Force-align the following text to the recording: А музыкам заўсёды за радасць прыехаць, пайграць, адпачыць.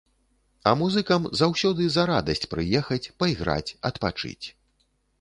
А 0.71 0.71
музыкам 0.79 1.27
заўсёды 1.41 1.87
за 1.97 2.03
радасць 2.13 2.49
прыехаць, 2.57 3.01
пайграць, 3.23 3.75
адпачыць. 3.95 4.45